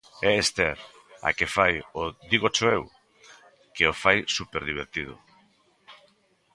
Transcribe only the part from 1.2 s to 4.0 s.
a que fai o "Dígocho eu", que o